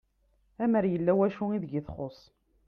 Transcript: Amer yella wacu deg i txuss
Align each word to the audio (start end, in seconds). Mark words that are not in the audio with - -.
Amer 0.63 0.85
yella 0.93 1.13
wacu 1.17 1.45
deg 1.61 1.71
i 1.79 1.81
txuss 1.87 2.19